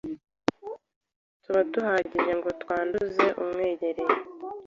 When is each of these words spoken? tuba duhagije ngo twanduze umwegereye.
tuba 1.41 1.61
duhagije 1.71 2.31
ngo 2.39 2.49
twanduze 2.61 3.25
umwegereye. 3.41 4.15